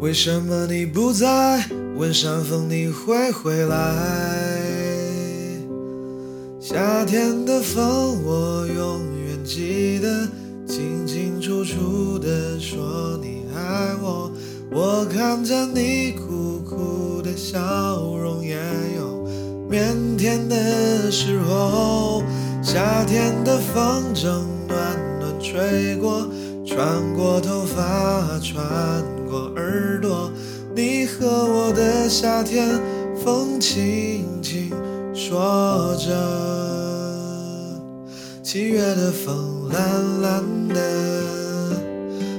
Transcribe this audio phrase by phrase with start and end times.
[0.00, 1.64] 为什么你不在？
[1.94, 3.78] 问山风你会回来？
[6.60, 10.28] 夏天的风，我永远记得，
[10.66, 14.32] 清清楚楚的说你爱我。
[14.72, 17.60] 我看着你苦苦的笑
[18.16, 18.56] 容，也
[18.96, 19.28] 有
[19.70, 22.24] 腼腆的时候。
[22.60, 24.78] 夏天的风正暖
[25.20, 26.26] 暖吹过，
[26.64, 26.78] 穿
[27.14, 28.64] 过头发，穿
[29.28, 30.30] 过耳朵。
[30.74, 32.80] 你和我的夏天，
[33.22, 34.70] 风轻轻
[35.14, 36.10] 说着。
[38.42, 40.74] 七月的风蓝蓝的，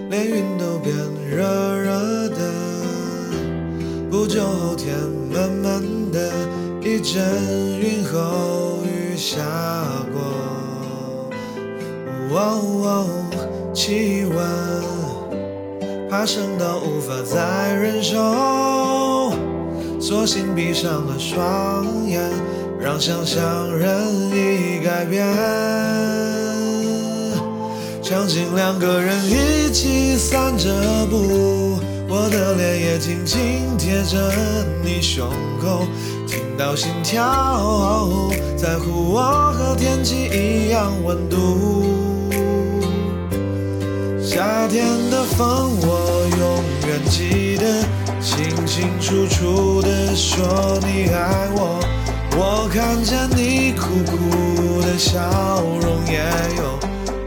[0.09, 0.95] 连云都变
[1.29, 1.43] 热
[1.75, 2.37] 热的。
[4.09, 4.95] 不久后天
[5.31, 6.31] 慢慢的，
[6.81, 7.21] 一阵
[7.79, 9.41] 云后雨下
[10.13, 10.62] 过。
[12.35, 13.05] 哦，
[13.73, 14.37] 气温
[16.09, 19.33] 爬升到无法再忍受，
[19.99, 22.21] 索性闭上了双眼，
[22.79, 23.89] 让想象任
[24.29, 25.25] 意改变。
[28.01, 30.69] 场景两个人一起散着
[31.09, 34.31] 步，我的脸也紧紧贴着
[34.83, 35.27] 你胸
[35.59, 35.87] 口，
[36.27, 42.02] 听到心跳，在乎我和天气一样温度。
[44.33, 47.85] 夏天的风，我永远记得，
[48.19, 51.79] 清清楚楚的说你爱我。
[52.35, 55.21] 我看见你苦苦的笑
[55.79, 56.17] 容，也
[56.57, 56.79] 有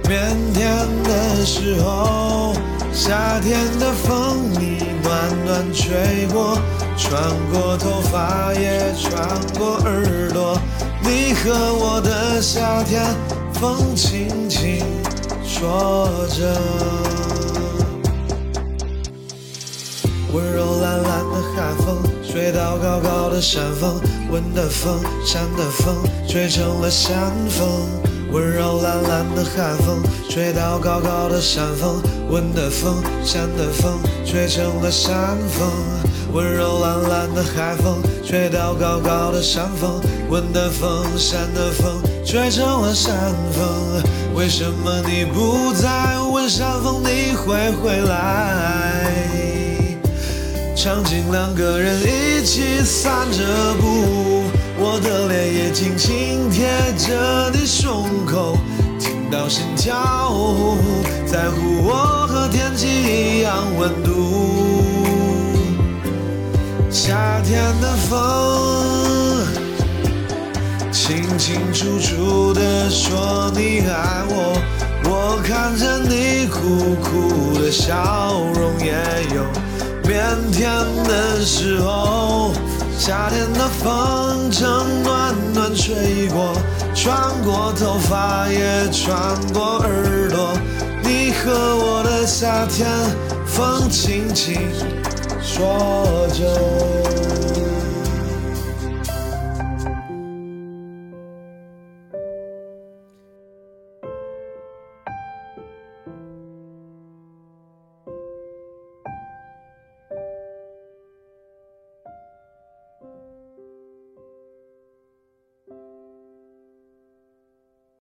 [0.02, 0.58] 腼腆
[1.04, 2.54] 的时候。
[2.92, 6.58] 夏天的风，你暖暖吹过，
[6.96, 9.24] 穿过头发，也穿
[9.56, 10.58] 过耳朵。
[11.02, 13.00] 你和我的夏天，
[13.52, 14.84] 风轻轻。
[15.66, 16.46] 说着，
[20.32, 24.00] 温柔懒懒的海风，吹到高高的山峰，
[24.30, 25.96] 温的风，山的风，
[26.28, 27.66] 吹成了山风。
[28.30, 30.00] 温柔懒懒的海风，
[30.30, 32.00] 吹到高高的山峰，
[32.30, 35.68] 温的风，山的风，吹成了山风。
[36.32, 43.14] 温柔懒懒的海风，吹到高高的山峰，温的风，山的风，吹成了山
[43.52, 44.02] 风。
[44.34, 46.18] 为什么你不在？
[46.32, 49.12] 问山风你会回来？
[50.74, 53.44] 场景两个人一起散着
[53.80, 54.42] 步，
[54.76, 56.66] 我的脸也轻轻贴
[56.98, 58.58] 着你胸口，
[58.98, 59.94] 听到心跳，
[61.24, 64.55] 在乎我和天气一样温度。
[67.06, 69.46] 夏天的风，
[70.90, 74.60] 清清楚楚的说你爱我。
[75.04, 78.92] 我看着你苦苦的笑容，也
[79.36, 79.44] 有
[80.02, 82.52] 腼腆的时候。
[82.98, 86.56] 夏天的风正暖暖吹过，
[86.92, 89.16] 穿过头发，也穿
[89.52, 90.58] 过耳朵。
[91.04, 92.88] 你和我的夏天，
[93.46, 94.54] 风轻轻
[95.46, 97.35] 说着。